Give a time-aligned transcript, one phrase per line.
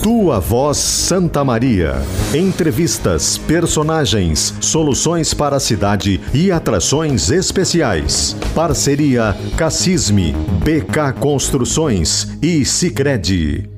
[0.00, 1.94] Tua Voz Santa Maria.
[2.32, 8.36] Entrevistas, personagens, soluções para a cidade e atrações especiais.
[8.54, 10.32] Parceria Cassisme,
[10.62, 13.68] BK Construções e Sicredi.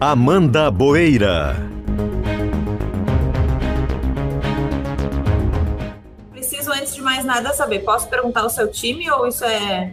[0.00, 1.73] Amanda Boeira.
[7.24, 9.92] Mais nada, saber: posso perguntar o seu time ou isso é.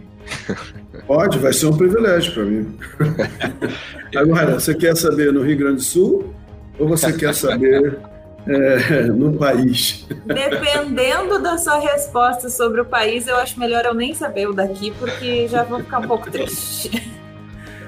[1.07, 2.77] Pode, vai ser um privilégio para mim.
[4.15, 6.33] Agora, você quer saber no Rio Grande do Sul
[6.77, 7.97] ou você quer saber
[8.45, 10.05] é, no país?
[10.25, 14.91] Dependendo da sua resposta sobre o país, eu acho melhor eu nem saber o daqui,
[14.99, 17.11] porque já vou ficar um pouco triste.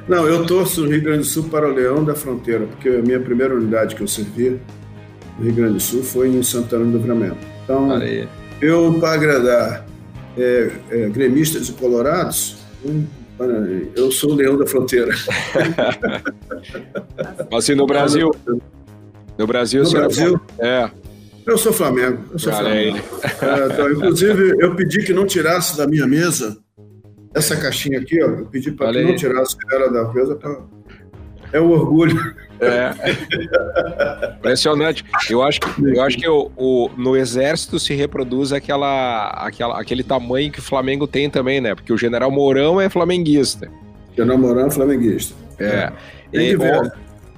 [0.07, 3.01] Não, eu torço no Rio Grande do Sul para o Leão da Fronteira, porque a
[3.01, 4.59] minha primeira unidade que eu servi
[5.37, 7.37] no Rio Grande do Sul foi em Santana do Livramento.
[7.63, 7.91] Então,
[8.63, 9.85] eu, para agradar
[10.38, 12.58] é, é, gremistas e colorados,
[13.95, 15.13] eu sou o Leão da Fronteira.
[17.55, 18.32] assim, no Brasil...
[19.37, 20.91] No Brasil, no Brasil é.
[21.46, 22.24] Eu sou Flamengo.
[22.32, 22.98] Eu sou Flamengo.
[22.98, 26.55] É, então, inclusive, eu pedi que não tirasse da minha mesa
[27.34, 30.35] essa caixinha aqui, ó, eu pedi para que não tirasse ela da mesa.
[30.35, 30.62] Pra...
[31.54, 32.35] É o orgulho.
[32.59, 32.93] É.
[34.37, 35.05] Impressionante.
[35.29, 40.04] Eu acho que, eu acho que o, o, no exército se reproduz aquela, aquela, aquele
[40.04, 41.76] tamanho que o Flamengo tem também, né?
[41.76, 43.70] Porque o general Mourão é flamenguista.
[44.18, 45.35] General Mourão é flamenguista.
[45.59, 45.65] É.
[45.65, 45.93] é.
[46.34, 46.51] E,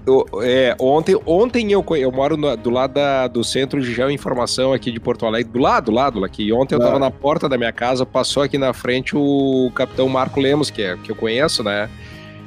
[0.08, 4.72] eu, é, ontem, ontem eu, eu moro no, do lado da, do Centro de Geoinformação
[4.72, 6.54] aqui de Porto Alegre, do lado, do lado aqui.
[6.54, 10.40] Ontem eu estava na porta da minha casa, passou aqui na frente o capitão Marco
[10.40, 11.90] Lemos, que, é, que eu conheço, né?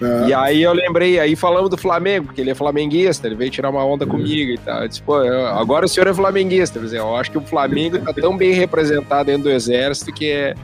[0.00, 0.28] É.
[0.28, 3.70] E aí eu lembrei, aí falamos do Flamengo, porque ele é flamenguista, ele veio tirar
[3.70, 4.08] uma onda é.
[4.08, 4.82] comigo e tal.
[4.82, 6.78] Eu disse, pô, agora o senhor é flamenguista.
[6.78, 10.54] Dizer, eu acho que o Flamengo está tão bem representado dentro do exército que é.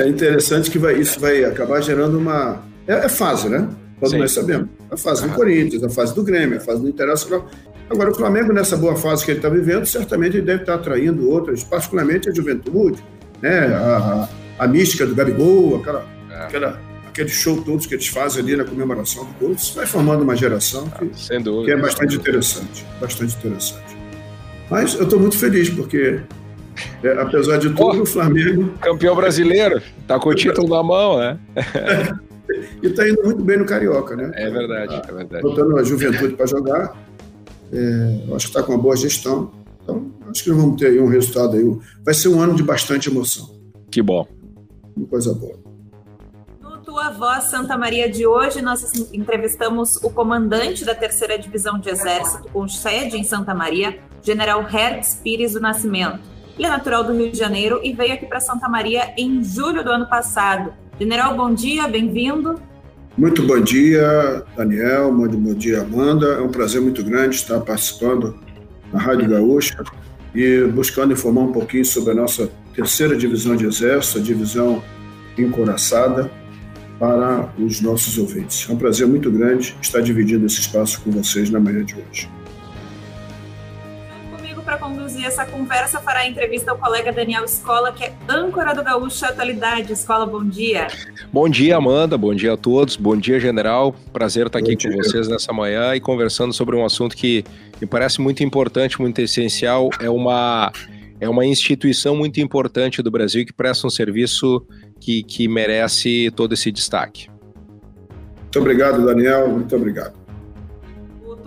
[0.00, 2.62] É interessante que vai, isso vai acabar gerando uma.
[2.86, 3.68] É, é fase, né?
[3.98, 4.18] Todos Sim.
[4.18, 4.68] nós sabemos.
[4.90, 7.48] A fase do Corinthians, a fase do Grêmio, a fase do Internacional.
[7.88, 11.30] Agora, o Flamengo, nessa boa fase que ele está vivendo, certamente ele deve estar atraindo
[11.30, 13.02] outras, particularmente a juventude,
[13.40, 13.74] né?
[13.74, 14.28] a,
[14.58, 16.34] a, a mística do Gabigol, aquela, é.
[16.42, 16.80] aquela,
[17.16, 19.52] aquele show todos que eles fazem ali na comemoração do gol.
[19.52, 22.84] Isso vai formando uma geração que, ah, que é bastante interessante.
[23.00, 23.96] Bastante interessante.
[24.70, 26.20] Mas eu estou muito feliz, porque
[27.02, 28.74] é, apesar de tudo, oh, o Flamengo.
[28.80, 31.38] Campeão brasileiro, tá com o título na mão, né?
[32.82, 34.30] e está indo muito bem no Carioca, né?
[34.34, 35.42] É verdade, é verdade.
[35.42, 36.96] Botando a juventude para jogar,
[37.72, 39.52] é, acho que está com uma boa gestão.
[39.82, 41.76] Então, acho que vamos ter aí um resultado aí.
[42.04, 43.56] Vai ser um ano de bastante emoção.
[43.90, 44.26] Que bom.
[44.96, 45.65] Uma coisa boa.
[46.96, 52.48] Tua Voz Santa Maria de hoje, nós entrevistamos o comandante da terceira divisão de exército,
[52.50, 56.20] com sede em Santa Maria, General Hertz Pires do Nascimento.
[56.56, 59.84] Ele é natural do Rio de Janeiro e veio aqui para Santa Maria em julho
[59.84, 62.58] do ano passado General, bom dia, bem-vindo.
[63.14, 66.28] Muito bom dia, Daniel, muito bom dia, Amanda.
[66.28, 68.38] É um prazer muito grande estar participando
[68.90, 69.84] na Rádio Gaúcha
[70.34, 74.82] e buscando informar um pouquinho sobre a nossa terceira divisão de Exército, a divisão
[75.36, 76.30] encoraçada,
[76.98, 78.66] para os nossos ouvintes.
[78.68, 82.28] É um prazer muito grande estar dividindo esse espaço com vocês na manhã de hoje
[84.66, 88.82] para conduzir essa conversa fará a entrevista ao colega Daniel Escola, que é âncora do
[88.82, 89.92] Gaúcho Atualidade.
[89.92, 90.88] Escola, bom dia.
[91.32, 92.18] Bom dia, Amanda.
[92.18, 92.96] Bom dia a todos.
[92.96, 93.94] Bom dia, general.
[94.12, 97.44] Prazer estar aqui com vocês nessa manhã e conversando sobre um assunto que
[97.80, 99.88] me parece muito importante, muito essencial.
[100.00, 100.72] É uma,
[101.20, 104.66] é uma instituição muito importante do Brasil que presta um serviço
[105.00, 107.28] que, que merece todo esse destaque.
[108.42, 109.48] Muito obrigado, Daniel.
[109.48, 110.26] Muito obrigado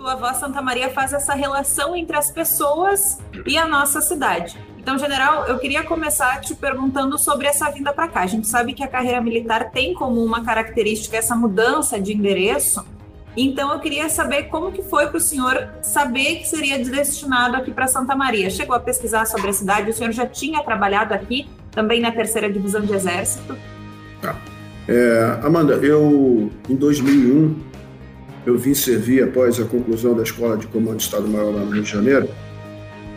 [0.00, 4.58] tua avó Santa Maria faz essa relação entre as pessoas e a nossa cidade.
[4.78, 8.20] Então, general, eu queria começar te perguntando sobre essa vinda para cá.
[8.22, 12.82] A gente sabe que a carreira militar tem como uma característica essa mudança de endereço.
[13.36, 17.70] Então, eu queria saber como que foi para o senhor saber que seria destinado aqui
[17.70, 18.48] para Santa Maria.
[18.48, 19.90] Chegou a pesquisar sobre a cidade?
[19.90, 23.56] O senhor já tinha trabalhado aqui, também na terceira divisão de exército?
[24.20, 24.36] Tá.
[24.88, 27.54] É, Amanda, eu em 2001
[28.46, 31.82] eu vim servir após a conclusão da Escola de Comando de Estado-Maior lá no Rio
[31.82, 32.28] de Janeiro.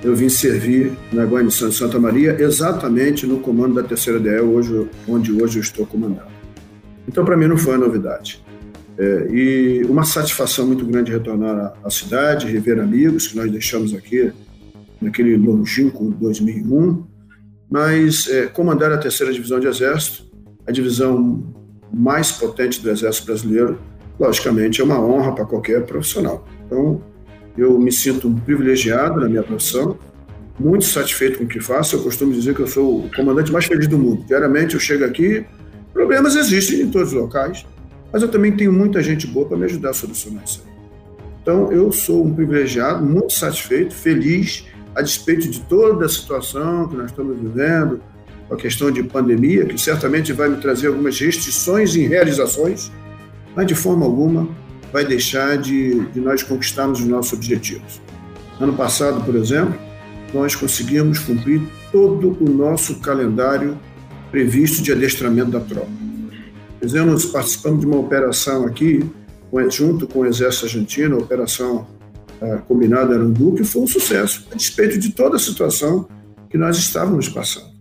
[0.04, 4.88] Eu vim servir na guarnição de Santa Maria, exatamente no comando da Terceira DE, hoje,
[5.08, 6.28] onde hoje eu estou comandando.
[7.08, 8.44] Então, para mim, não foi uma novidade.
[8.98, 14.32] É, e uma satisfação muito grande retornar à cidade, rever amigos que nós deixamos aqui
[15.02, 17.04] naquele longínquo 2001,
[17.74, 20.26] mas é, comandar a terceira divisão de exército,
[20.68, 21.44] a divisão
[21.92, 23.80] mais potente do exército brasileiro,
[24.20, 26.48] logicamente, é uma honra para qualquer profissional.
[26.68, 27.02] Então,
[27.58, 29.98] eu me sinto privilegiado na minha profissão
[30.60, 31.96] muito satisfeito com o que faço.
[31.96, 34.24] Eu costumo dizer que eu sou o comandante mais feliz do mundo.
[34.24, 35.44] Diariamente eu chego aqui,
[35.92, 37.66] problemas existem em todos os locais,
[38.12, 40.64] mas eu também tenho muita gente boa para me ajudar a solucionar isso.
[41.42, 44.64] Então eu sou um privilegiado, muito satisfeito, feliz,
[44.96, 48.02] a despeito de toda a situação que nós estamos vivendo,
[48.52, 52.92] a questão de pandemia, que certamente vai me trazer algumas restrições em realizações,
[53.56, 54.48] mas de forma alguma
[54.92, 58.00] vai deixar de, de nós conquistarmos os nossos objetivos.
[58.60, 59.74] Ano passado, por exemplo,
[60.34, 61.62] nós conseguimos cumprir
[61.92, 63.78] todo o nosso calendário
[64.32, 65.90] previsto de adestramento da tropa.
[66.82, 69.04] Fizemos, participamos de uma operação aqui,
[69.70, 71.88] junto com o Exército Argentino, a Operação
[72.44, 76.08] uh, Combinada Arandu, que foi um sucesso, a despeito de toda a situação
[76.50, 77.72] que nós estávamos passando.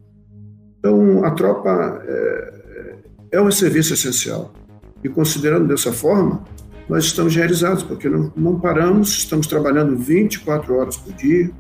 [0.79, 2.55] Então, a tropa é,
[3.33, 4.53] é um serviço essencial.
[5.03, 6.45] E considerando dessa forma,
[6.89, 11.51] nós estamos realizados, porque não, não paramos, estamos trabalhando 24 horas por dia,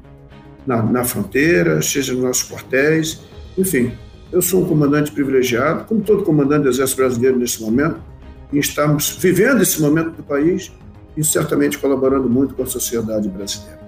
[0.66, 3.22] na, na fronteira, seja nos nossos quartéis,
[3.58, 3.92] enfim.
[4.30, 8.00] Eu sou um comandante privilegiado, como todo comandante do Exército Brasileiro nesse momento,
[8.52, 10.72] e estamos vivendo esse momento do país
[11.16, 13.80] e certamente colaborando muito com a sociedade brasileira.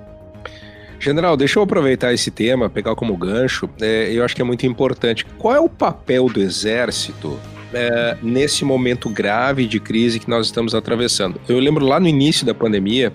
[0.99, 3.69] General, deixa eu aproveitar esse tema, pegar como gancho.
[3.81, 5.27] É, eu acho que é muito importante.
[5.39, 7.39] Qual é o papel do Exército
[7.75, 11.41] é, nesse momento grave de crise que nós estamos atravessando.
[11.49, 13.13] Eu lembro lá no início da pandemia,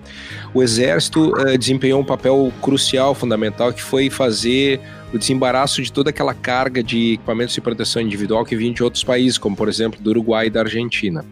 [0.52, 4.80] o Exército é, desempenhou um papel crucial, fundamental, que foi fazer
[5.12, 9.04] o desembaraço de toda aquela carga de equipamentos de proteção individual que vinha de outros
[9.04, 11.24] países, como por exemplo do Uruguai e da Argentina.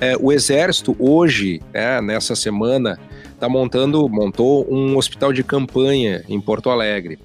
[0.00, 2.98] É, o Exército hoje, é, nessa semana,
[3.42, 7.18] está montando, montou um hospital de campanha em Porto Alegre.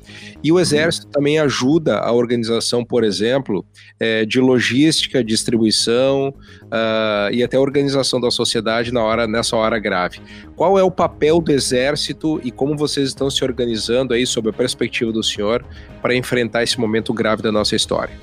[0.44, 3.64] E o Exército também ajuda a organização, por exemplo,
[4.00, 10.20] é, de logística, distribuição uh, e até organização da sociedade na hora, nessa hora grave.
[10.56, 14.54] Qual é o papel do Exército e como vocês estão se organizando aí sob a
[14.54, 15.64] perspectiva do senhor
[16.02, 18.16] para enfrentar esse momento grave da nossa história?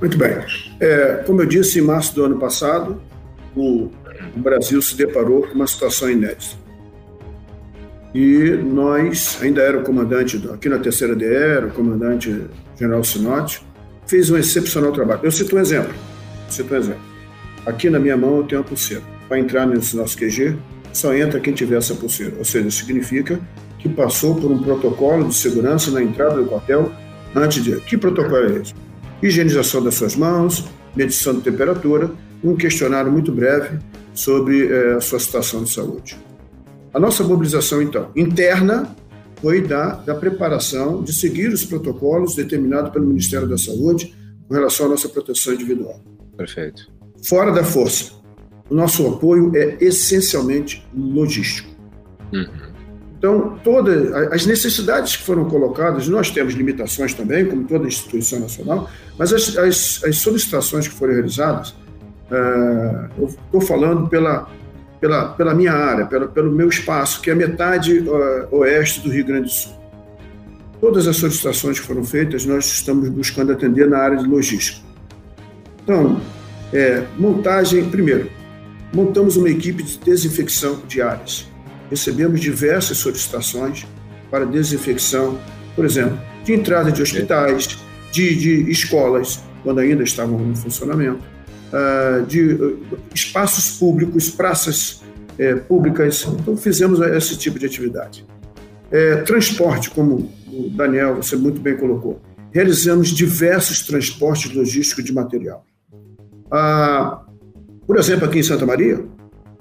[0.00, 0.38] Muito bem.
[0.80, 3.02] É, como eu disse, em março do ano passado,
[3.54, 3.90] o
[4.34, 6.61] Brasil se deparou com uma situação inédita
[8.14, 12.44] e nós, ainda era o comandante aqui na terceira DR, o comandante
[12.78, 13.62] general Sinotti,
[14.06, 15.20] fez um excepcional trabalho.
[15.22, 15.94] Eu cito um exemplo.
[16.48, 17.00] Cito um exemplo.
[17.64, 19.02] Aqui na minha mão eu tenho uma pulseira.
[19.28, 20.56] Para entrar nesse nosso QG,
[20.92, 22.34] só entra quem tiver essa pulseira.
[22.38, 23.40] Ou seja, significa
[23.78, 26.92] que passou por um protocolo de segurança na entrada do quartel
[27.34, 27.80] antes de.
[27.80, 28.74] Que protocolo é esse?
[29.22, 32.10] Higienização das suas mãos, medição de temperatura,
[32.44, 33.78] um questionário muito breve
[34.12, 36.16] sobre é, a sua situação de saúde.
[36.94, 38.94] A nossa mobilização, então, interna
[39.40, 44.14] foi da, da preparação de seguir os protocolos determinados pelo Ministério da Saúde
[44.46, 46.00] com relação à nossa proteção individual.
[46.36, 46.90] Perfeito.
[47.26, 48.12] Fora da força,
[48.68, 51.70] o nosso apoio é essencialmente logístico.
[52.32, 52.72] Uhum.
[53.18, 58.90] Então, todas as necessidades que foram colocadas, nós temos limitações também, como toda instituição nacional,
[59.16, 64.50] mas as, as, as solicitações que foram realizadas, uh, eu estou falando pela
[65.02, 69.24] pela, pela minha área, pela, pelo meu espaço, que é metade uh, oeste do Rio
[69.26, 69.72] Grande do Sul.
[70.80, 74.80] Todas as solicitações que foram feitas, nós estamos buscando atender na área de logística.
[75.82, 76.20] Então,
[76.72, 78.30] é, montagem, primeiro,
[78.94, 81.48] montamos uma equipe de desinfecção de áreas.
[81.90, 83.84] Recebemos diversas solicitações
[84.30, 85.36] para desinfecção,
[85.74, 87.76] por exemplo, de entrada de hospitais,
[88.12, 91.22] de, de escolas, quando ainda estavam em funcionamento,
[91.72, 95.02] uh, de uh, espaços públicos, praças
[95.38, 96.26] uh, públicas.
[96.28, 98.26] Então, fizemos esse tipo de atividade.
[98.90, 102.20] É, transporte, como o Daniel, você muito bem colocou.
[102.50, 105.64] Realizamos diversos transportes logísticos de material.
[106.50, 107.22] Ah,
[107.86, 109.02] por exemplo, aqui em Santa Maria,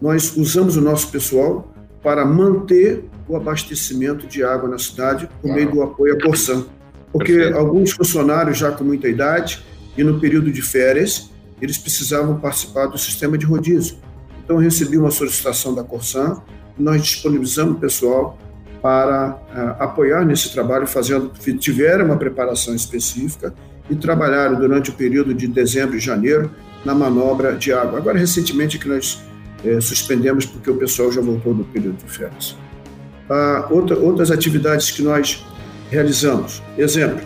[0.01, 5.72] nós usamos o nosso pessoal para manter o abastecimento de água na cidade por meio
[5.72, 6.65] do apoio à Corsan.
[7.13, 7.58] Porque Perfeito.
[7.58, 9.63] alguns funcionários já com muita idade
[9.98, 11.31] e no período de férias
[11.62, 13.98] eles precisavam participar do sistema de rodízio.
[14.44, 16.41] Então, eu recebi uma solicitação da Corsan,
[16.77, 18.38] nós disponibilizamos o pessoal
[18.82, 23.53] para uh, apoiar nesse trabalho, fazendo, tiveram uma preparação específica
[23.89, 26.50] e trabalharam durante o período de dezembro e janeiro
[26.84, 28.00] na manobra de água.
[28.00, 29.22] Agora, recentemente, que nós
[29.63, 32.58] eh, suspendemos porque o pessoal já voltou do período de férias.
[33.30, 35.46] Uh, outra, outras atividades que nós
[35.91, 37.22] realizamos, exemplo,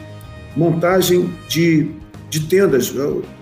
[0.56, 1.92] montagem de
[2.40, 2.94] de tendas.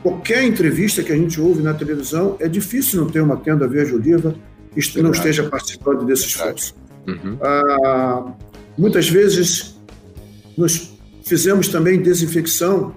[0.03, 4.35] Qualquer entrevista que a gente ouve na televisão, é difícil não ter uma tenda verde-oliva
[4.71, 6.75] que não esteja participando desse esforço.
[7.07, 7.38] Uhum.
[7.41, 8.33] Ah,
[8.77, 9.79] muitas vezes,
[10.57, 12.95] nós fizemos também desinfecção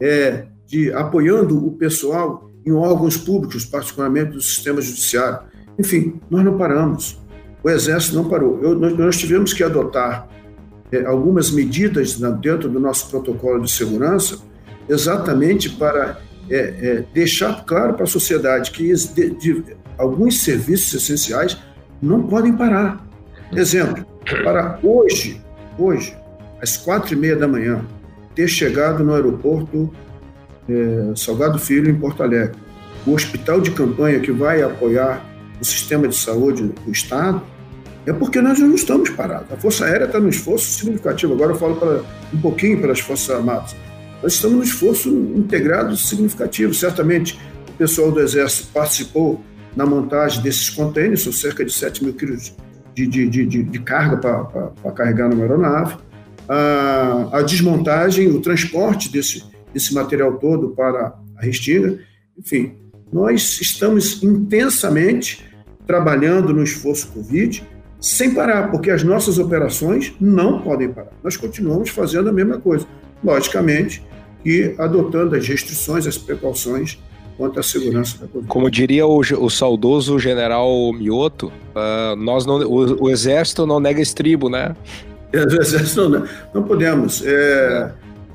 [0.00, 5.40] é, de apoiando o pessoal em órgãos públicos, particularmente do sistema judiciário.
[5.78, 7.20] Enfim, nós não paramos.
[7.62, 8.62] O Exército não parou.
[8.62, 10.26] Eu, nós, nós tivemos que adotar
[10.90, 14.38] é, algumas medidas dentro do nosso protocolo de segurança,
[14.88, 16.18] exatamente para
[16.50, 19.64] é, é, deixar claro para a sociedade que de, de,
[19.96, 21.58] alguns serviços essenciais
[22.00, 23.04] não podem parar.
[23.52, 24.04] Exemplo,
[24.42, 25.40] para hoje,
[25.78, 26.16] hoje,
[26.60, 27.84] às quatro e meia da manhã,
[28.34, 29.92] ter chegado no aeroporto
[30.68, 32.58] é, Salgado Filho, em Porto Alegre,
[33.06, 35.24] o hospital de campanha que vai apoiar
[35.60, 37.42] o sistema de saúde do Estado,
[38.06, 39.50] é porque nós não estamos parados.
[39.50, 41.32] A Força Aérea está num esforço significativo.
[41.32, 43.74] Agora eu falo para, um pouquinho pelas Forças Armadas.
[44.24, 46.72] Nós estamos num esforço integrado significativo.
[46.72, 47.38] Certamente
[47.68, 49.44] o pessoal do Exército participou
[49.76, 52.56] na montagem desses contêineres, são cerca de 7 mil quilos
[52.94, 55.96] de, de, de, de carga para carregar numa aeronave.
[56.48, 61.98] A, a, desmontagem, o transporte desse, desse material todo para a Restinga.
[62.38, 62.78] Enfim,
[63.12, 65.44] nós estamos intensamente
[65.86, 67.62] trabalhando no esforço Covid
[68.00, 71.12] sem parar, porque as nossas operações não podem parar.
[71.22, 72.86] Nós continuamos fazendo a mesma coisa,
[73.22, 74.02] logicamente,
[74.44, 76.98] e adotando as restrições, as precauções
[77.36, 78.48] quanto à segurança da Covid.
[78.48, 84.00] Como diria o, o saudoso general Mioto, uh, nós não, o, o, exército não nega
[84.00, 84.76] estribo, né?
[85.32, 86.24] É, o exército não,
[86.54, 87.22] não podemos.
[87.24, 87.92] É,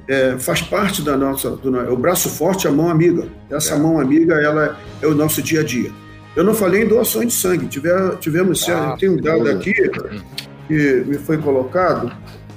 [0.07, 3.27] é, faz parte da nossa, do, o braço forte, a mão amiga.
[3.49, 3.77] Essa é.
[3.77, 5.91] mão amiga, ela é o nosso dia a dia.
[6.35, 7.67] Eu não falei em doações de sangue.
[7.67, 9.73] Tiver, tivemos, ah, tem um dado aqui
[10.67, 12.11] que me foi colocado.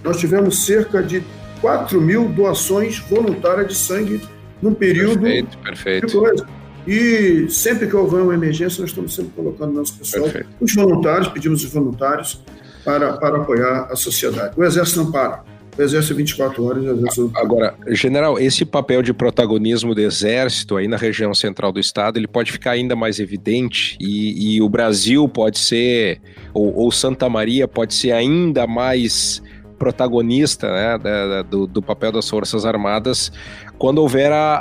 [0.05, 1.23] Nós tivemos cerca de
[1.63, 4.21] 4 mil doações voluntárias de sangue
[4.61, 5.21] num período.
[5.21, 6.47] Perfeito, perfeito.
[6.87, 10.49] E sempre que houver uma emergência, nós estamos sempre colocando nosso pessoal, perfeito.
[10.61, 12.43] os voluntários, pedimos os voluntários
[12.85, 14.55] para, para apoiar a sociedade.
[14.57, 15.45] O Exército não para.
[15.77, 16.85] O exército 24 horas.
[16.85, 17.33] Exército...
[17.35, 22.29] Agora, general, esse papel de protagonismo do exército aí na região central do estado, ele
[22.29, 26.21] pode ficar ainda mais evidente e, e o Brasil pode ser,
[26.53, 29.43] ou, ou, Santa Maria pode ser ainda mais
[29.83, 33.33] protagonista né, da, do, do, papel das Forças Armadas
[33.77, 34.55] quando houver a,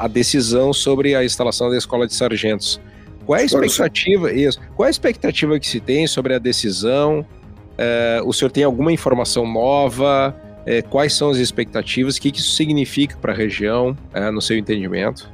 [0.00, 2.80] a, a, decisão sobre a instalação da Escola de Sargentos.
[3.24, 4.32] Qual é a expectativa?
[4.32, 7.24] Isso, qual é a expectativa que se tem sobre a decisão?
[7.78, 10.34] É, o senhor tem alguma informação nova?
[10.66, 12.16] É, quais são as expectativas?
[12.16, 15.30] O que, que isso significa para a região, é, no seu entendimento?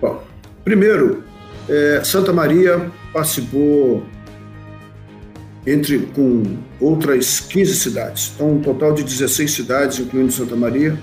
[0.00, 0.22] Bom,
[0.64, 1.22] primeiro,
[1.68, 4.02] é, Santa Maria participou
[5.66, 6.42] entre com
[6.80, 8.32] outras 15 cidades.
[8.34, 10.98] Então, um total de 16 cidades, incluindo Santa Maria,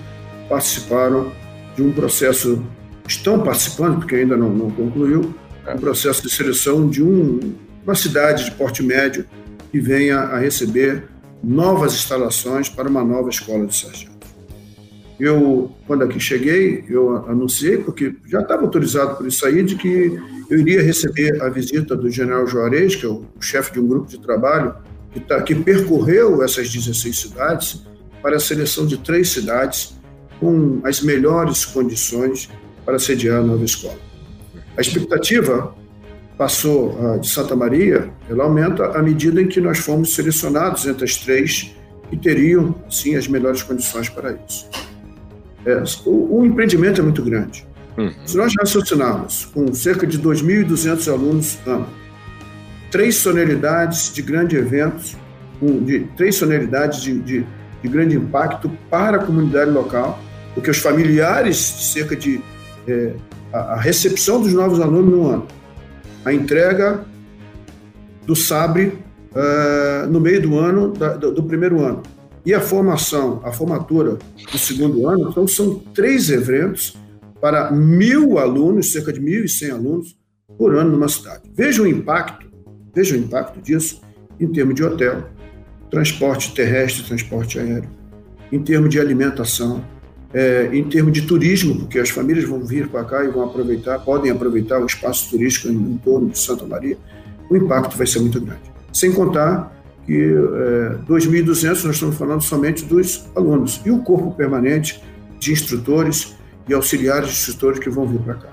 [0.50, 1.32] participaram
[1.76, 2.64] de um processo,
[3.08, 5.34] estão participando, porque ainda não, não concluiu,
[5.66, 5.74] é.
[5.74, 7.40] um processo de seleção de um,
[7.84, 9.26] uma cidade de porte médio
[9.72, 11.04] que venha a receber
[11.44, 14.17] novas instalações para uma nova escola de sargento.
[15.20, 20.20] Eu, quando aqui cheguei, eu anunciei, porque já estava autorizado por isso aí, de que
[20.50, 24.08] eu iria receber a visita do general Juarez, que é o chefe de um grupo
[24.08, 24.76] de trabalho
[25.12, 27.82] que, tá, que percorreu essas 16 cidades
[28.22, 29.98] para a seleção de três cidades
[30.40, 32.50] com as melhores condições
[32.86, 33.98] para sediar a nova escola.
[34.78, 35.76] A expectativa
[36.38, 41.18] passou de Santa Maria, ela aumenta à medida em que nós fomos selecionados entre as
[41.18, 41.76] três
[42.10, 44.70] que teriam, sim, as melhores condições para isso.
[45.68, 47.68] É, o, o, empreendimento é muito grande.
[47.98, 48.14] Uhum.
[48.26, 51.88] Se nós raciocinarmos com cerca de 2.200 alunos ano,
[52.90, 55.18] três sonoridades de grandes eventos,
[55.62, 57.46] um, de, três sonoridades de, de,
[57.84, 60.18] de, grande impacto para a comunidade local,
[60.54, 62.40] porque os familiares de cerca de
[62.88, 63.14] é,
[63.52, 65.48] a, a recepção dos novos alunos no ano,
[66.24, 67.04] a entrega
[68.26, 68.94] do SABRE
[69.32, 72.04] uh, no meio do ano, da, do, do, primeiro ano.
[72.48, 74.18] E a formação, a formatura
[74.50, 76.96] do segundo ano, então são três eventos
[77.42, 80.18] para mil alunos, cerca de mil e cem alunos
[80.58, 81.42] por ano numa cidade.
[81.54, 82.48] Veja o impacto,
[82.96, 84.00] veja o impacto disso
[84.40, 85.28] em termos de hotel,
[85.92, 87.90] transporte terrestre, transporte aéreo,
[88.50, 89.84] em termos de alimentação,
[90.34, 94.00] é, em termos de turismo, porque as famílias vão vir para cá e vão aproveitar,
[94.00, 96.98] podem aproveitar o espaço turístico em, em torno de Santa Maria,
[97.50, 98.72] o impacto vai ser muito grande.
[98.94, 99.77] Sem contar
[100.08, 105.04] que é, 2.200 nós estamos falando somente dos alunos e o corpo permanente
[105.38, 106.36] de instrutores
[106.68, 108.50] e auxiliares de instrutores que vão vir para cá.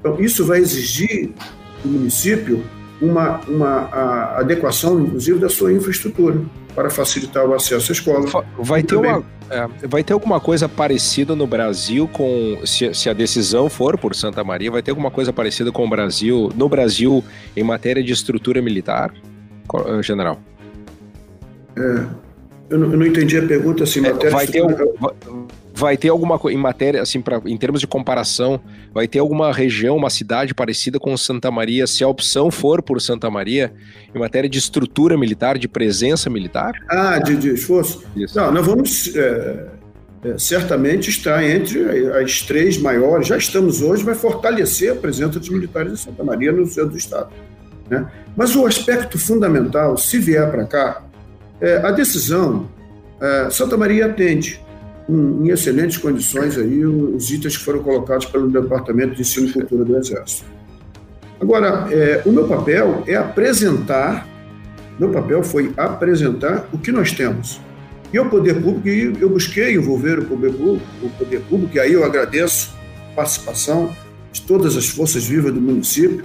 [0.00, 1.30] Então, isso vai exigir
[1.84, 2.64] do município
[3.00, 3.88] uma, uma
[4.36, 6.40] adequação, inclusive, da sua infraestrutura
[6.74, 8.44] para facilitar o acesso à escola.
[8.58, 13.12] Vai ter, uma, é, vai ter alguma coisa parecida no Brasil com se, se, a
[13.12, 17.22] decisão for por Santa Maria, vai ter alguma coisa parecida com o Brasil no Brasil
[17.56, 19.12] em matéria de estrutura militar,
[19.86, 20.40] eh, general?
[21.76, 22.04] É,
[22.70, 24.04] eu, não, eu não entendi a pergunta assim.
[24.04, 24.62] É, vai, ter,
[25.74, 28.60] vai ter alguma coisa em matéria, assim, pra, em termos de comparação,
[28.94, 33.00] vai ter alguma região, uma cidade parecida com Santa Maria, se a opção for por
[33.00, 33.72] Santa Maria,
[34.14, 36.72] em matéria de estrutura militar, de presença militar?
[36.88, 38.04] Ah, de, de esforço?
[38.16, 38.36] Isso.
[38.38, 39.66] Não, nós vamos é,
[40.24, 45.48] é, certamente estar entre as três maiores, já estamos hoje, vai fortalecer a presença dos
[45.48, 47.30] militares em Santa Maria no centro do Estado.
[47.90, 48.06] Né?
[48.36, 51.02] Mas o aspecto fundamental, se vier para cá,
[51.62, 52.68] é a decisão.
[53.20, 54.60] É, Santa Maria atende
[55.08, 59.52] em, em excelentes condições aí os itens que foram colocados pelo Departamento de Ensino e
[59.52, 60.44] Cultura do Exército.
[61.40, 64.26] Agora, é, o meu papel é apresentar,
[64.98, 67.60] meu papel foi apresentar o que nós temos.
[68.12, 68.88] E o poder público,
[69.20, 72.76] eu busquei envolver o poder público, o poder público, e aí eu agradeço
[73.12, 73.96] a participação
[74.32, 76.24] de todas as forças vivas do município,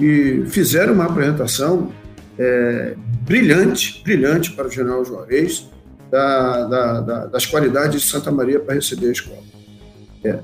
[0.00, 1.90] e fizeram uma apresentação
[2.38, 5.68] é, brilhante, brilhante para o general Juarez,
[6.10, 9.42] da, da, da, das qualidades de Santa Maria para receber a escola.
[10.22, 10.38] É.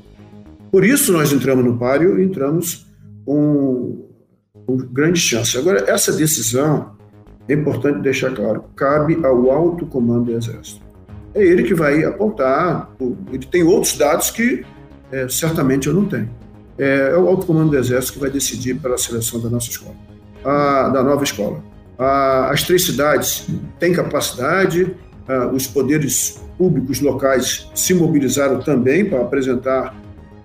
[0.70, 2.86] Por isso nós entramos no páreo e entramos
[3.24, 4.08] com,
[4.66, 5.56] com grande chance.
[5.56, 6.96] Agora, essa decisão,
[7.48, 10.80] é importante deixar claro, cabe ao alto comando do Exército.
[11.34, 12.90] É ele que vai apontar,
[13.32, 14.64] ele tem outros dados que
[15.12, 16.28] é, certamente eu não tenho.
[16.78, 19.96] É, é, o alto comando do Exército que vai decidir pela seleção da nossa escola,
[20.44, 21.62] a, da nova escola.
[22.00, 23.46] As três cidades
[23.78, 24.96] têm capacidade,
[25.52, 29.94] os poderes públicos locais se mobilizaram também para apresentar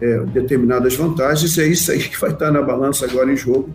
[0.02, 3.70] é, determinadas vantagens, e é isso aí que vai estar na balança agora em jogo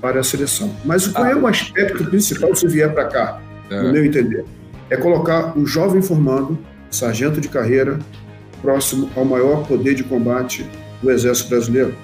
[0.00, 0.74] para a seleção.
[0.84, 3.82] Mas qual é o aspecto principal se vier para cá, é.
[3.82, 4.44] no meu entender?
[4.88, 6.58] É colocar o jovem formando,
[6.90, 7.98] sargento de carreira,
[8.62, 10.64] próximo ao maior poder de combate
[11.02, 11.94] do Exército Brasileiro,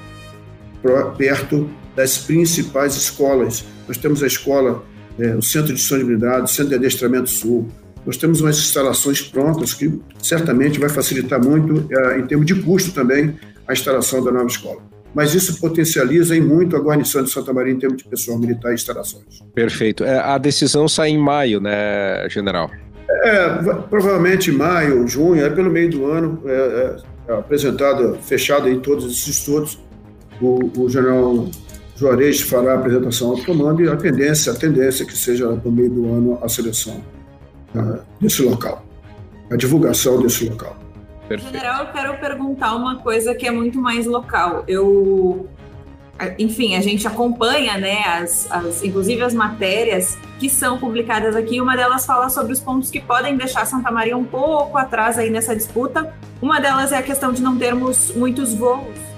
[1.16, 3.64] perto das principais escolas.
[3.88, 4.83] Nós temos a escola,
[5.18, 7.68] é, o Centro de Disponibilidade, o Centro de Adestramento Sul,
[8.04, 12.92] nós temos umas instalações prontas que certamente vai facilitar muito, é, em termos de custo
[12.92, 13.35] também,
[13.66, 17.73] a instalação da nova escola mas isso potencializa em muito a guarnição de Santa Maria
[17.73, 19.40] em termos de pessoal militar e instalações.
[19.54, 20.02] Perfeito.
[20.02, 22.71] É, a decisão sai em maio, né, general?
[23.09, 23.49] É,
[23.88, 29.04] provavelmente maio, junho, é pelo meio do ano, é, é, é apresentada, fechada em todos
[29.04, 29.78] esses estudos.
[30.40, 31.49] O, o general
[31.97, 35.71] Juarez fará a apresentação ao comando e a tendência, a tendência é que seja no
[35.71, 37.01] meio do ano a seleção
[37.75, 38.85] uh, desse local,
[39.51, 40.77] a divulgação desse local.
[41.29, 41.53] Perfeito.
[41.53, 44.64] General, eu quero perguntar uma coisa que é muito mais local.
[44.66, 45.49] Eu,
[46.38, 51.61] enfim, a gente acompanha, né, as, as, inclusive as matérias que são publicadas aqui.
[51.61, 55.31] Uma delas fala sobre os pontos que podem deixar Santa Maria um pouco atrás aí
[55.31, 56.12] nessa disputa.
[56.42, 59.13] Uma delas é a questão de não termos muitos voos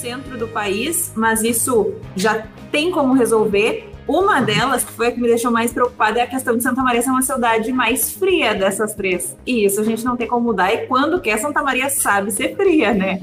[0.00, 3.90] centro do país, mas isso já tem como resolver.
[4.06, 6.82] Uma delas, que foi a que me deixou mais preocupada, é a questão de Santa
[6.82, 9.36] Maria ser uma cidade mais fria dessas três.
[9.46, 12.56] E isso a gente não tem como mudar, e quando quer, Santa Maria sabe ser
[12.56, 13.20] fria, né?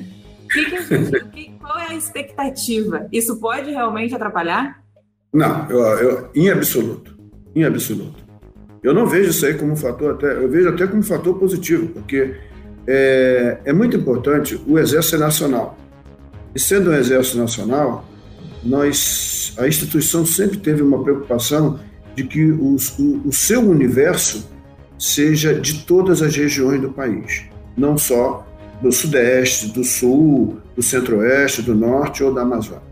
[0.52, 0.66] Que
[1.32, 3.08] que, qual é a expectativa?
[3.12, 4.80] Isso pode realmente atrapalhar?
[5.34, 7.18] Não, eu, eu, em absoluto.
[7.56, 8.24] Em absoluto.
[8.84, 11.40] Eu não vejo isso aí como um fator, até, eu vejo até como um fator
[11.40, 12.36] positivo, porque
[12.88, 15.76] é, é muito importante o Exército Nacional.
[16.56, 18.06] E sendo um Exército Nacional,
[18.64, 21.80] nós, a instituição sempre teve uma preocupação
[22.16, 24.50] de que o, o, o seu universo
[24.98, 27.44] seja de todas as regiões do país,
[27.76, 28.48] não só
[28.82, 32.84] do Sudeste, do Sul, do Centro-Oeste, do Norte ou da Amazônia.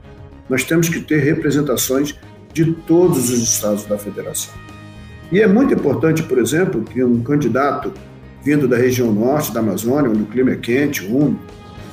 [0.49, 2.15] Nós temos que ter representações
[2.53, 4.53] de todos os estados da federação.
[5.31, 7.93] E é muito importante, por exemplo, que um candidato
[8.43, 11.39] vindo da região norte da Amazônia, onde o clima é quente, úmido,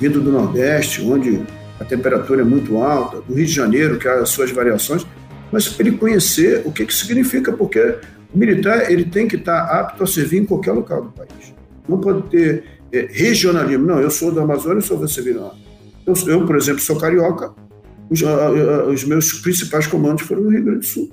[0.01, 1.41] vindo do Nordeste, onde
[1.81, 5.07] a temperatura é muito alta, do Rio de Janeiro, que há as suas variações,
[5.51, 7.97] mas para ele conhecer o que, que significa, porque
[8.33, 11.55] o militar ele tem que estar apto a servir em qualquer local do país.
[11.89, 13.87] Não pode ter é, regionalismo.
[13.87, 15.53] Não, eu sou da Amazônia, eu sou da Sevilhana.
[16.07, 17.53] Eu, eu, por exemplo, sou carioca,
[18.11, 21.11] os, os, meus principais comandos foram no Rio Grande do Sul.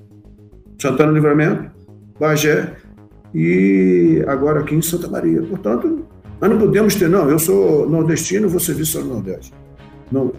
[0.79, 1.71] Santana Livramento,
[2.19, 2.75] Bagé
[3.33, 5.41] e agora aqui em Santa Maria.
[5.43, 6.05] Portanto,
[6.41, 9.53] nós não podemos ter, não, eu sou nordestino, vou servir só no Nordeste.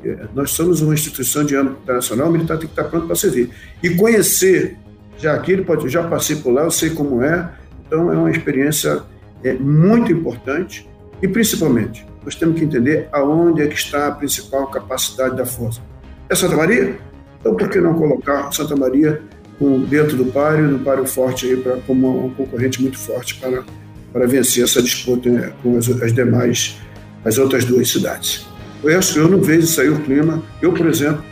[0.04, 3.16] É, nós somos uma instituição de âmbito internacional, o militar tem que estar pronto para
[3.16, 3.50] servir.
[3.82, 4.76] E conhecer,
[5.18, 7.50] já aqui ele pode, já passei por lá, eu sei como é,
[7.86, 9.02] então é uma experiência
[9.44, 10.88] é, muito importante
[11.22, 15.80] e principalmente nós temos que entender aonde é que está a principal capacidade da força.
[16.28, 16.96] É Santa Maria?
[17.40, 19.20] Então por que não colocar Santa Maria
[19.58, 23.64] com, dentro do páreo, no páreo forte aí para como um concorrente muito forte para
[24.10, 26.78] para vencer essa disputa né, com as, as demais
[27.24, 28.48] as outras duas cidades.
[28.82, 30.42] Eu, eu não vejo sair o clima.
[30.62, 31.22] Eu, por exemplo,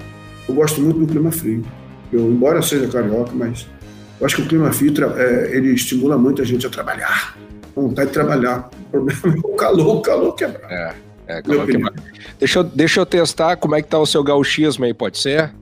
[0.49, 1.65] eu gosto muito do clima frio.
[2.13, 3.67] Eu, embora seja carioca, mas
[4.21, 7.37] eu acho que o clima frio é, ele estimula muito a gente a trabalhar,
[7.77, 8.71] a vontade de trabalhar.
[8.89, 10.71] O problema é o calor, o calor quebrar.
[10.71, 11.07] É.
[11.29, 11.43] É,
[12.39, 15.53] deixa, eu, deixa eu testar como é que tá o seu gauchismo aí, pode ser?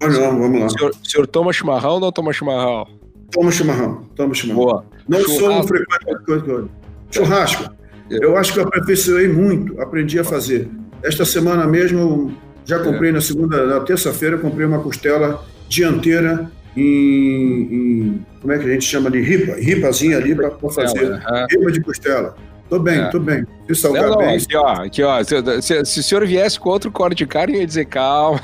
[0.00, 0.66] Ah, não, vamos lá.
[0.66, 2.86] O senhor, o senhor toma chimarrão ou não toma chimarrão?
[3.30, 4.64] Toma chimarrão, toma chimarrão.
[4.64, 4.86] Boa.
[5.06, 5.38] Não Churrasco.
[5.38, 6.70] sou um frequente.
[7.10, 7.74] Churrasco.
[8.08, 10.70] Eu acho que eu aperfeiçoei muito, aprendi a fazer.
[11.02, 13.12] Esta semana mesmo, já comprei é.
[13.12, 18.84] na segunda, na terça-feira, comprei uma costela dianteira em, em, como é que a gente
[18.84, 22.34] chama de ripa, ripazinha ali para fazer, ripa de costela.
[22.70, 23.08] Tô bem, é.
[23.08, 23.44] tô bem.
[23.66, 24.36] Se salgar não, não, bem.
[24.36, 25.24] Aqui, ó, aqui, ó.
[25.24, 28.40] Se, se, se, o senhor viesse com outro corte de carne, eu ia dizer calma.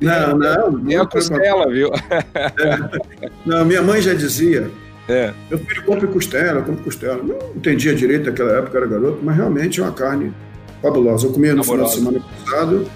[0.00, 0.72] Não, não.
[0.82, 1.90] Nem a costela, viu?
[2.10, 2.98] É.
[3.46, 4.68] Não, minha mãe já dizia.
[5.08, 5.32] É.
[5.48, 7.22] Meu filho compra costela, compra costela.
[7.22, 10.32] Não entendia direito naquela época, era garoto, mas realmente é uma carne
[10.84, 11.26] fabulosa.
[11.26, 12.86] Eu comia no final de semana passado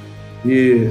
[0.44, 0.90] e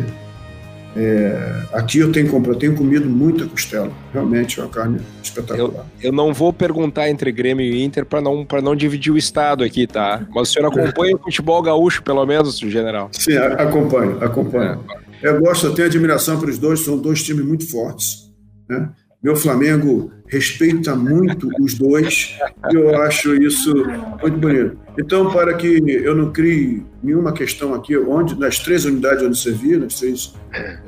[0.96, 3.92] é, aqui eu tenho, eu tenho comido muita costela.
[4.12, 5.86] Realmente é uma carne espetacular.
[6.02, 9.64] Eu, eu não vou perguntar entre Grêmio e Inter para não, não dividir o estado
[9.64, 10.26] aqui, tá?
[10.34, 13.10] Mas o senhor acompanha o futebol gaúcho, pelo menos, general?
[13.12, 14.84] Sim, acompanho, acompanho.
[15.22, 15.30] É.
[15.30, 18.32] Eu gosto, eu tenho admiração pelos dois, são dois times muito fortes.
[18.68, 18.90] Né?
[19.22, 22.38] Meu Flamengo respeita muito os dois
[22.72, 23.74] e eu acho isso
[24.22, 24.78] muito bonito.
[25.00, 29.52] Então, para que eu não crie nenhuma questão aqui, onde nas três unidades onde você
[29.52, 30.36] viu, nas três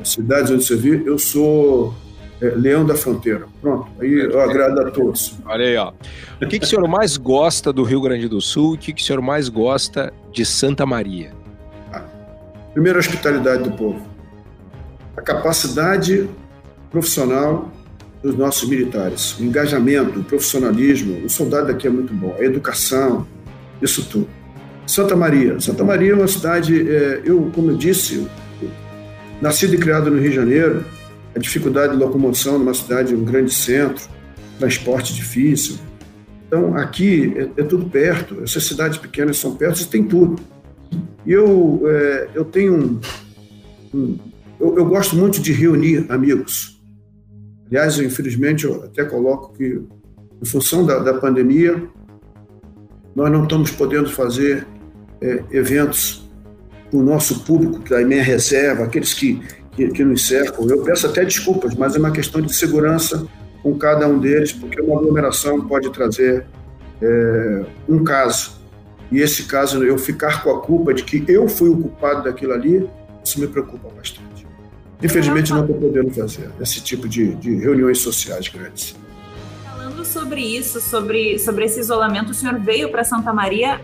[0.04, 1.96] cidades onde você viu, eu sou
[2.40, 3.48] é, Leão da Fronteira.
[3.62, 5.38] Pronto, aí eu agrado a todos.
[5.46, 5.92] Olha aí, ó.
[6.40, 8.76] O que, que o senhor mais gosta do Rio Grande do Sul?
[8.76, 11.32] O que, que o senhor mais gosta de Santa Maria?
[11.92, 12.04] Ah,
[12.74, 14.08] primeiro, a hospitalidade do povo.
[15.18, 16.30] A capacidade
[16.92, 17.72] profissional
[18.22, 19.38] dos nossos militares.
[19.40, 23.26] O engajamento, o profissionalismo, o soldado daqui é muito bom, a educação,
[23.82, 24.28] isso tudo.
[24.86, 25.60] Santa Maria.
[25.60, 28.28] Santa Maria é uma cidade, é, eu, como eu disse,
[29.42, 30.84] nascido e criado no Rio de Janeiro,
[31.36, 34.04] a dificuldade de locomoção numa cidade, um grande centro,
[34.58, 35.78] transporte difícil.
[36.48, 40.42] Então, aqui é, é tudo perto, essas cidades pequenas são perto, você tem tudo.
[41.26, 43.00] E eu, é, eu tenho um,
[43.94, 44.18] um
[44.60, 46.79] eu, eu gosto muito de reunir amigos
[47.70, 49.82] Aliás, eu, infelizmente, eu até coloco que,
[50.42, 51.88] em função da, da pandemia,
[53.16, 54.66] nós não estamos podendo fazer
[55.22, 56.28] é, eventos
[56.90, 60.68] para o nosso público, que a minha reserva, aqueles que, que, que nos cercam.
[60.68, 63.28] Eu peço até desculpas, mas é uma questão de segurança
[63.62, 66.46] com cada um deles, porque uma aglomeração pode trazer
[67.02, 68.60] é, um caso.
[69.12, 72.54] E esse caso, eu ficar com a culpa de que eu fui o culpado daquilo
[72.54, 72.90] ali,
[73.24, 74.29] isso me preocupa bastante.
[75.02, 78.96] Infelizmente, não estou podendo fazer esse tipo de, de reuniões sociais grandes.
[79.64, 83.80] Falando sobre isso, sobre, sobre esse isolamento, o senhor veio para Santa Maria,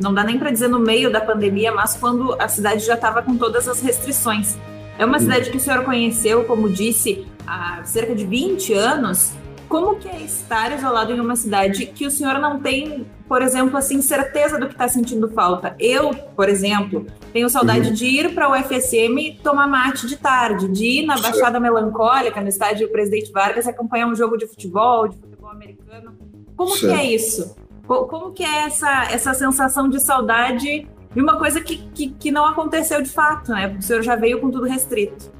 [0.00, 3.22] não dá nem para dizer no meio da pandemia, mas quando a cidade já estava
[3.22, 4.56] com todas as restrições.
[4.98, 9.32] É uma cidade que o senhor conheceu, como disse, há cerca de 20 anos.
[9.68, 13.76] Como que é estar isolado em uma cidade que o senhor não tem, por exemplo,
[13.76, 15.76] assim, certeza do que está sentindo falta?
[15.78, 17.94] Eu, por exemplo, tenho saudade uhum.
[17.94, 22.48] de ir para o UFSM tomar mate de tarde, de ir na Baixada Melancólica, no
[22.48, 26.16] estádio Presidente Vargas, acompanhar um jogo de futebol, de futebol americano.
[26.56, 26.94] Como certo.
[26.94, 27.54] que é isso?
[27.86, 32.46] Como que é essa, essa sensação de saudade de uma coisa que, que, que não
[32.46, 33.76] aconteceu de fato, né?
[33.78, 35.30] O senhor já veio com tudo restrito.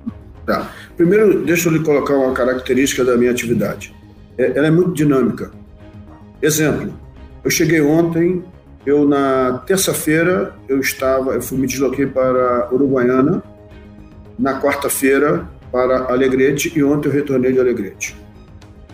[0.47, 0.71] Tá.
[0.97, 3.95] Primeiro, deixa eu lhe colocar uma característica da minha atividade.
[4.37, 5.51] É, ela é muito dinâmica.
[6.41, 6.95] Exemplo,
[7.45, 8.45] eu cheguei ontem,
[8.87, 13.43] eu na terça-feira eu estava, eu fui, me desloquei para Uruguaiana,
[14.39, 18.17] na quarta-feira para Alegrete e ontem eu retornei de Alegrete.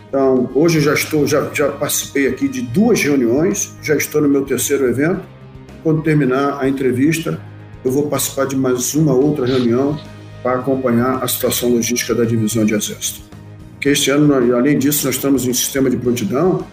[0.09, 4.29] Então, hoje eu já estou, já, já participei aqui de duas reuniões, já estou no
[4.29, 5.23] meu terceiro evento.
[5.83, 7.41] Quando terminar a entrevista,
[7.85, 9.99] eu vou participar de mais uma outra reunião
[10.43, 13.35] para acompanhar a situação logística da divisão de exército
[13.85, 16.67] que este ano, além disso, nós estamos em sistema de prontidão.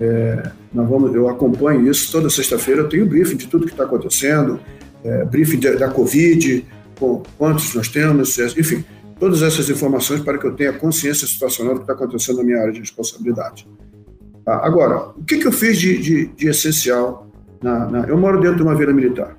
[0.00, 2.80] É, vamos, eu acompanho isso toda sexta-feira.
[2.80, 4.58] Eu tenho briefing de tudo que está acontecendo,
[5.04, 6.64] é, briefing da, Covid,
[6.98, 8.82] com quantos nós temos, é, enfim,
[9.18, 12.58] todas essas informações para que eu tenha consciência situacional do que está acontecendo na minha
[12.58, 13.68] área de responsabilidade.
[14.46, 17.26] Ah, agora, o que, que eu fiz de, de, de essencial?
[17.62, 19.36] Na, na, eu moro dentro de uma vila militar.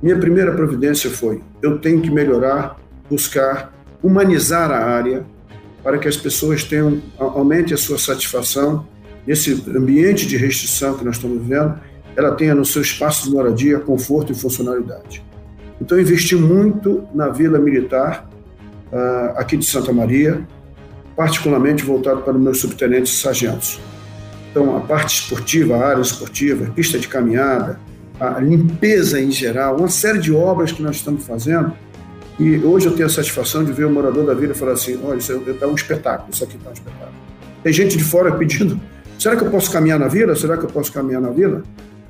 [0.00, 2.78] Minha primeira providência foi: eu tenho que melhorar,
[3.10, 5.26] buscar humanizar a área,
[5.82, 8.86] para que as pessoas tenham aumente a sua satisfação
[9.28, 11.78] nesse ambiente de restrição que nós estamos vivendo,
[12.16, 15.22] ela tenha no seu espaço de moradia conforto e funcionalidade.
[15.78, 18.26] Então, investi muito na Vila Militar,
[18.90, 20.40] uh, aqui de Santa Maria,
[21.14, 23.78] particularmente voltado para os meus subtenentes e sargentos.
[24.50, 27.78] Então, a parte esportiva, a área esportiva, pista de caminhada,
[28.18, 31.74] a limpeza em geral, uma série de obras que nós estamos fazendo
[32.40, 35.18] e hoje eu tenho a satisfação de ver o morador da vila falar assim: olha,
[35.18, 37.12] isso está um espetáculo, isso aqui está um espetáculo.
[37.62, 38.80] Tem gente de fora pedindo:
[39.18, 40.34] será que eu posso caminhar na vila?
[40.36, 41.62] Será que eu posso caminhar na vila?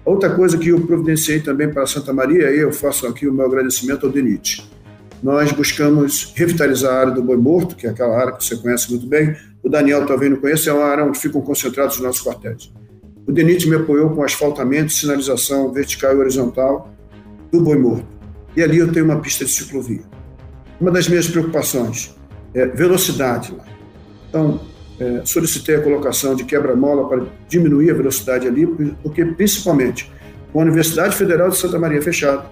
[0.05, 3.47] Outra coisa que eu providenciei também para Santa Maria, e eu faço aqui o meu
[3.47, 4.69] agradecimento ao DENIT.
[5.23, 8.91] Nós buscamos revitalizar a área do Boi Morto, que é aquela área que você conhece
[8.91, 9.37] muito bem.
[9.63, 12.73] O Daniel talvez não conheça, é uma área onde ficam concentrados os nossos quartéis.
[13.27, 16.91] O DENIT me apoiou com asfaltamento, sinalização vertical e horizontal
[17.53, 18.07] do Boi Morto.
[18.57, 20.03] E ali eu tenho uma pista de ciclovia.
[20.81, 22.15] Uma das minhas preocupações
[22.55, 23.65] é velocidade lá.
[24.29, 24.61] Então,
[25.01, 28.67] é, solicitei a colocação de quebra-mola para diminuir a velocidade ali,
[29.03, 30.11] porque principalmente
[30.53, 32.47] com a Universidade Federal de Santa Maria fechada,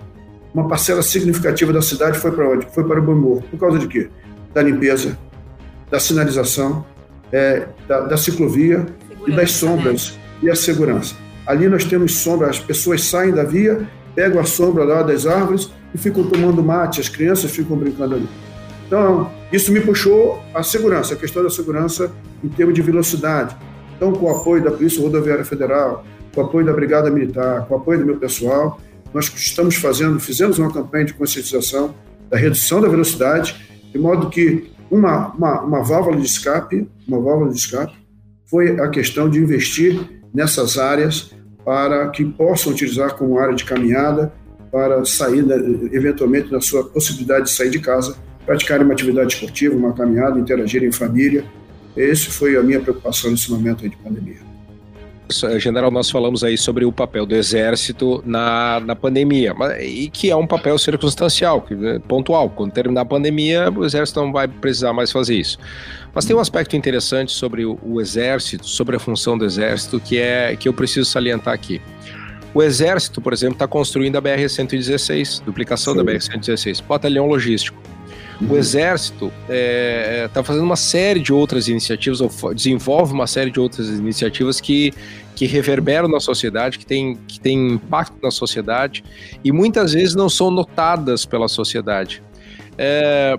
[0.54, 2.66] uma parcela significativa da cidade foi para onde?
[2.72, 3.42] Foi para o Bamor.
[3.42, 4.08] Por causa de quê?
[4.54, 5.18] Da limpeza,
[5.90, 6.84] da sinalização,
[7.32, 10.18] é, da, da, ciclovia segurança, e das sombras né?
[10.42, 11.14] e a segurança.
[11.46, 15.70] Ali nós temos sombra, as pessoas saem da via, pegam a sombra lá das árvores
[15.94, 18.28] e ficam tomando mate, as crianças ficam brincando ali.
[18.86, 23.56] Então, isso me puxou a segurança, a questão da segurança em termos de velocidade.
[23.96, 27.74] Então, com o apoio da Polícia Rodoviária Federal, com o apoio da Brigada Militar, com
[27.74, 28.80] o apoio do meu pessoal,
[29.12, 31.94] nós estamos fazendo, fizemos uma campanha de conscientização
[32.28, 33.56] da redução da velocidade,
[33.92, 37.94] de modo que uma, uma, uma válvula de escape, uma válvula de escape,
[38.44, 39.98] foi a questão de investir
[40.32, 41.32] nessas áreas
[41.64, 44.32] para que possam utilizar como área de caminhada
[44.70, 45.44] para sair,
[45.92, 48.16] eventualmente, da sua possibilidade de sair de casa
[48.46, 51.44] praticarem uma atividade esportiva, uma caminhada, interagirem em família.
[51.96, 54.46] Esse foi a minha preocupação nesse momento de pandemia.
[55.58, 60.36] General, nós falamos aí sobre o papel do Exército na, na pandemia, e que é
[60.36, 62.48] um papel circunstancial, é pontual.
[62.48, 65.58] Quando terminar a pandemia, o Exército não vai precisar mais fazer isso.
[66.14, 70.16] Mas tem um aspecto interessante sobre o, o Exército, sobre a função do Exército, que
[70.16, 71.80] é que eu preciso salientar aqui.
[72.54, 76.04] O Exército, por exemplo, está construindo a BR-116, duplicação Sim.
[76.04, 77.76] da BR-116, batalhão logístico.
[78.40, 83.50] O Exército está é, tá fazendo uma série de outras iniciativas, ou desenvolve uma série
[83.50, 84.92] de outras iniciativas que,
[85.34, 89.02] que reverberam na sociedade, que tem, que tem impacto na sociedade
[89.42, 92.22] e muitas vezes não são notadas pela sociedade.
[92.76, 93.38] É,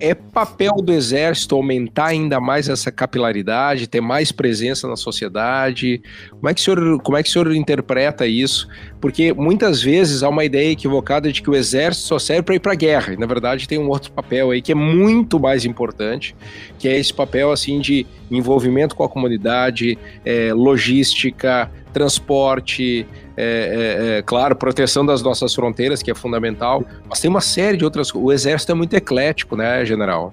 [0.00, 6.02] é papel do Exército aumentar ainda mais essa capilaridade, ter mais presença na sociedade?
[6.30, 8.66] Como é que o senhor, como é que o senhor interpreta isso?
[9.00, 12.60] Porque muitas vezes há uma ideia equivocada de que o Exército só serve para ir
[12.60, 13.12] para a guerra.
[13.12, 16.34] E, na verdade, tem um outro papel aí que é muito mais importante,
[16.78, 24.18] que é esse papel assim de envolvimento com a comunidade, é, logística, transporte, é, é,
[24.18, 28.14] é, claro, proteção das nossas fronteiras, que é fundamental, mas tem uma série de outras
[28.14, 30.32] O Exército é muito eclético, né, general?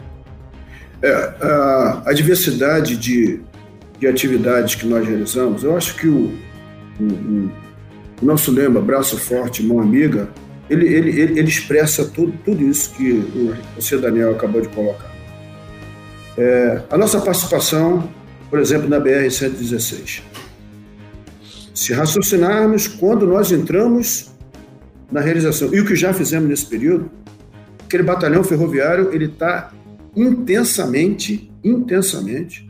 [1.02, 3.40] É, a, a diversidade de,
[4.00, 6.38] de atividades que nós realizamos, eu acho que o,
[7.00, 7.52] o,
[8.22, 10.30] o nosso lema, braço forte, mão amiga,
[10.70, 15.10] ele, ele, ele, ele expressa tudo, tudo isso que o, você, Daniel, acabou de colocar.
[16.38, 18.10] É, a nossa participação,
[18.50, 20.22] por exemplo, na BR-116.
[21.78, 24.32] Se raciocinarmos quando nós entramos
[25.12, 27.12] na realização e o que já fizemos nesse período,
[27.86, 29.72] aquele batalhão ferroviário ele está
[30.16, 32.68] intensamente, intensamente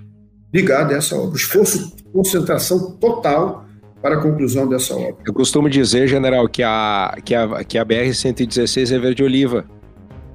[0.54, 1.38] ligado a essa obra.
[1.38, 3.65] Esforço, concentração total
[4.02, 5.15] para a conclusão dessa obra.
[5.26, 9.63] Eu costumo dizer, general, que a, que a, que a BR-116 é verde oliva.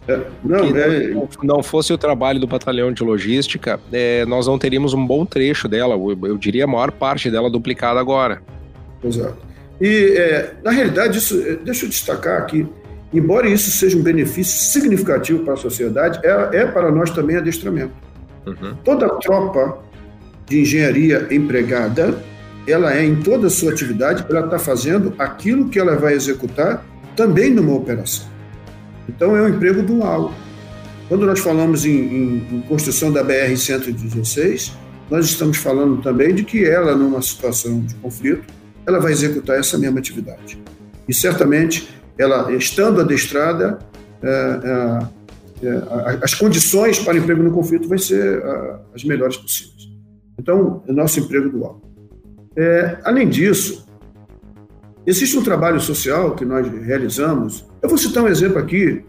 [0.08, 1.08] É, não, é...
[1.08, 5.26] não, não, fosse o trabalho do batalhão de logística, é, nós não teríamos um bom
[5.26, 8.40] trecho dela, eu, eu diria a maior parte dela duplicada agora.
[9.02, 9.36] Exato.
[9.80, 12.66] E, é, na realidade, isso, é, deixa eu destacar que,
[13.12, 17.92] embora isso seja um benefício significativo para a sociedade, é, é para nós também adestramento.
[18.46, 18.74] Uhum.
[18.84, 19.78] Toda tropa
[20.46, 22.16] de engenharia empregada,
[22.66, 26.84] ela é, em toda a sua atividade, ela está fazendo aquilo que ela vai executar
[27.16, 28.26] também numa operação.
[29.08, 30.32] Então, é um emprego dual.
[31.08, 34.72] Quando nós falamos em, em, em construção da BR-116,
[35.10, 38.44] nós estamos falando também de que ela, numa situação de conflito,
[38.86, 40.60] ela vai executar essa mesma atividade.
[41.08, 43.78] E certamente, ela estando adestrada,
[44.22, 44.28] é,
[45.62, 48.42] é, é, as condições para emprego no conflito vão ser
[48.94, 49.90] as melhores possíveis.
[50.38, 51.80] Então, é nosso emprego dual.
[52.56, 53.86] É, além disso,
[55.06, 57.66] existe um trabalho social que nós realizamos.
[57.80, 59.04] Eu vou citar um exemplo aqui,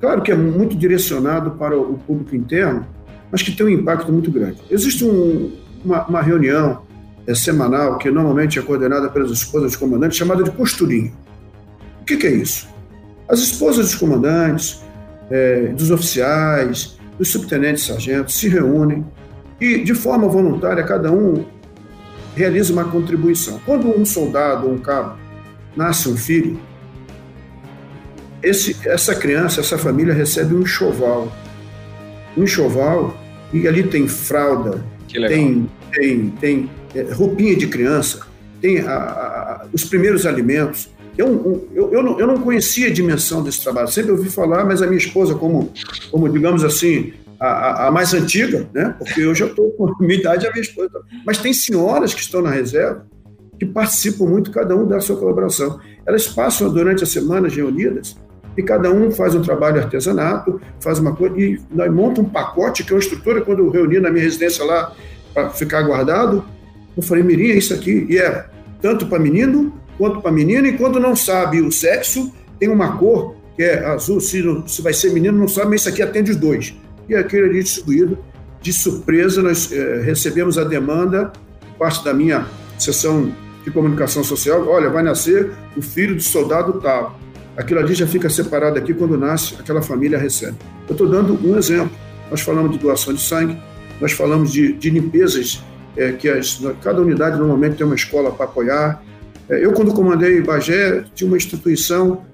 [0.00, 2.86] claro que é muito direcionado para o público interno,
[3.30, 4.60] mas que tem um impacto muito grande.
[4.70, 5.52] Existe um,
[5.84, 6.85] uma, uma reunião
[7.26, 11.12] é, semanal, que normalmente é coordenada pelas esposas dos comandantes, chamada de costurinha.
[12.00, 12.68] O que, que é isso?
[13.28, 14.82] As esposas dos comandantes,
[15.30, 19.04] é, dos oficiais, dos subtenentes sargentos se reúnem
[19.60, 21.44] e, de forma voluntária, cada um
[22.36, 23.60] realiza uma contribuição.
[23.64, 25.16] Quando um soldado ou um cabo
[25.74, 26.60] nasce um filho,
[28.42, 31.32] esse, essa criança, essa família recebe um enxoval.
[32.36, 33.16] Um enxoval,
[33.52, 38.20] e ali tem fralda, tem, tem, tem é, roupinha de criança,
[38.60, 40.88] tem a, a, os primeiros alimentos.
[41.16, 44.82] Eu, eu, eu, não, eu não conhecia a dimensão desse trabalho, sempre ouvi falar, mas
[44.82, 45.72] a minha esposa, como,
[46.10, 48.94] como digamos assim, a, a, mais antiga, né?
[48.98, 51.00] porque eu já estou com a minha idade, a minha esposa.
[51.24, 53.06] Mas tem senhoras que estão na reserva
[53.58, 55.80] que participam muito, cada um dá a sua colaboração.
[56.06, 58.16] Elas passam durante as semanas reunidas
[58.56, 62.84] e cada um faz um trabalho artesanato, faz uma coisa, e nós monta um pacote,
[62.84, 64.92] que é uma estrutura, quando eu reuni na minha residência lá
[65.32, 66.44] para ficar guardado,
[66.96, 68.46] eu falei, Mirim, é isso aqui, e é
[68.80, 73.34] tanto para menino quanto para menina, e quando não sabe o sexo, tem uma cor
[73.56, 76.36] que é azul, se, se vai ser menino, não sabe, mas isso aqui atende os
[76.36, 76.74] dois.
[77.08, 78.18] E aquele ali distribuído,
[78.60, 81.32] de surpresa, nós é, recebemos a demanda,
[81.78, 82.46] parte da minha
[82.78, 83.32] sessão
[83.64, 87.18] de comunicação social, olha, vai nascer o filho do soldado tal
[87.56, 90.56] aquilo ali já fica separado aqui quando nasce, aquela família recebe.
[90.86, 91.90] Eu estou dando um exemplo.
[92.30, 93.56] Nós falamos de doação de sangue,
[94.00, 95.62] nós falamos de, de limpezas,
[95.96, 99.02] é, que as, cada unidade normalmente tem uma escola para apoiar.
[99.48, 102.24] É, eu, quando comandei Bagé, tinha uma instituição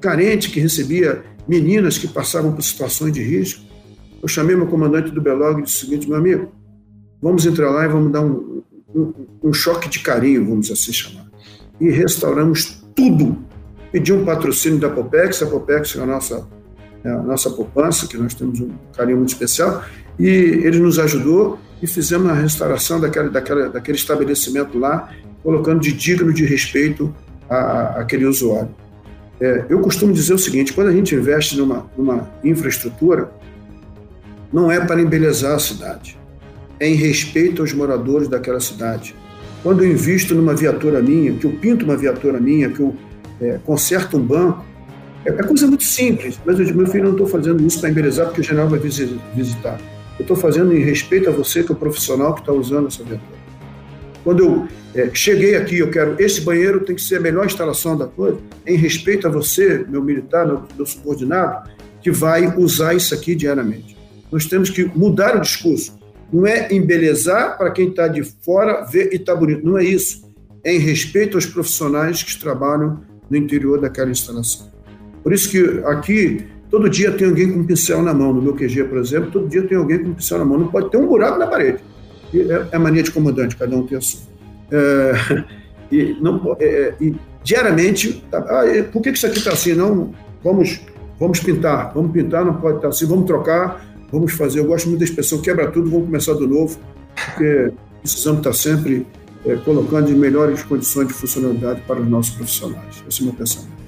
[0.00, 3.62] carente que recebia meninas que passavam por situações de risco.
[4.20, 6.52] Eu chamei meu comandante do Belog e disse o seguinte, meu amigo,
[7.22, 8.62] vamos entrar lá e vamos dar um,
[8.94, 9.12] um,
[9.44, 11.26] um choque de carinho, vamos assim chamar.
[11.80, 13.48] E restauramos tudo
[13.90, 16.46] Pedi um patrocínio da Popex, a Popex é a nossa,
[17.02, 19.82] é a nossa poupança, que nós temos um carinho muito especial,
[20.18, 25.10] e ele nos ajudou e fizemos a restauração daquele, daquela, daquele estabelecimento lá,
[25.42, 27.14] colocando de digno de respeito
[27.48, 28.70] aquele usuário.
[29.40, 33.30] É, eu costumo dizer o seguinte: quando a gente investe numa, numa infraestrutura,
[34.52, 36.18] não é para embelezar a cidade,
[36.80, 39.14] é em respeito aos moradores daquela cidade.
[39.62, 42.94] Quando eu invisto numa viatura minha, que eu pinto uma viatura minha, que eu
[43.40, 44.64] é, conserta um banco,
[45.24, 47.90] é, é coisa muito simples, mas eu digo, meu filho, não estou fazendo isso para
[47.90, 49.78] embelezar porque o general vai visitar.
[50.18, 53.04] Eu estou fazendo em respeito a você, que é o profissional que está usando essa
[53.04, 53.38] viatura.
[54.24, 57.96] Quando eu é, cheguei aqui, eu quero, esse banheiro tem que ser a melhor instalação
[57.96, 61.70] da coisa, em respeito a você, meu militar, meu, meu subordinado,
[62.02, 63.96] que vai usar isso aqui diariamente.
[64.30, 65.96] Nós temos que mudar o discurso.
[66.32, 69.64] Não é embelezar para quem está de fora ver e está bonito.
[69.64, 70.28] Não é isso.
[70.62, 73.00] É em respeito aos profissionais que trabalham
[73.30, 74.70] no interior daquela instalação.
[75.22, 78.32] Por isso que aqui, todo dia tem alguém com um pincel na mão.
[78.32, 80.58] No meu QG, por exemplo, todo dia tem alguém com um pincel na mão.
[80.58, 81.78] Não pode ter um buraco na parede.
[82.34, 84.20] É, é mania de comandante, cada um tem a sua.
[84.70, 85.44] É,
[85.90, 89.74] e, não, é, é e diariamente, tá, ah, por que isso aqui está assim?
[89.74, 90.12] Não,
[90.44, 90.80] vamos,
[91.18, 94.60] vamos pintar, vamos pintar, não pode estar tá assim, vamos trocar, vamos fazer.
[94.60, 96.78] Eu gosto muito da expressão quebra tudo, vamos começar do novo,
[97.14, 99.06] porque precisamos estar sempre
[99.46, 103.02] é, colocando em melhores condições de funcionalidade para os nossos profissionais.
[103.08, 103.87] Esse é o meu pensamento.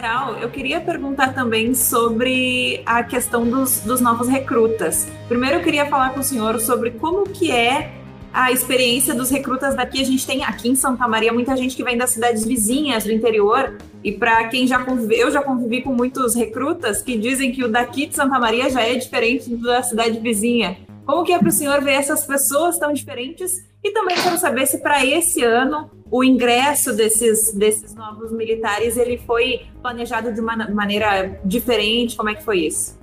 [0.00, 5.06] General, eu queria perguntar também sobre a questão dos, dos novos recrutas.
[5.28, 7.92] Primeiro, eu queria falar com o senhor sobre como que é
[8.32, 10.00] a experiência dos recrutas daqui.
[10.00, 13.12] A gente tem aqui em Santa Maria muita gente que vem das cidades vizinhas do
[13.12, 13.76] interior.
[14.02, 17.68] E para quem já convive, eu já convivi com muitos recrutas que dizem que o
[17.68, 20.78] daqui de Santa Maria já é diferente da cidade vizinha.
[21.10, 23.50] Como que é para o senhor ver essas pessoas tão diferentes?
[23.82, 29.18] E também quero saber se para esse ano o ingresso desses, desses novos militares ele
[29.26, 32.16] foi planejado de uma maneira diferente.
[32.16, 32.96] Como é que foi isso?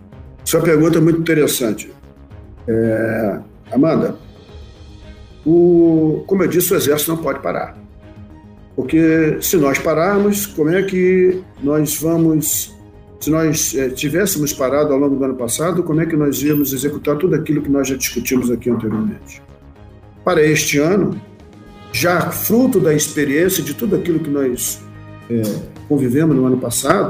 [0.45, 1.91] Sua pergunta é muito interessante.
[2.65, 3.39] É...
[3.73, 4.15] Amanda,
[5.45, 6.23] o...
[6.27, 7.77] como eu disse, o exército não pode parar.
[8.73, 12.73] Porque se nós pararmos, como é que nós vamos
[13.19, 16.73] se nós é, tivéssemos parado ao longo do ano passado, como é que nós íamos
[16.73, 19.41] executar tudo aquilo que nós já discutimos aqui anteriormente?
[20.23, 21.19] Para este ano,
[21.91, 24.82] já fruto da experiência de tudo aquilo que nós
[25.30, 25.41] é,
[25.88, 27.06] convivemos no ano passado,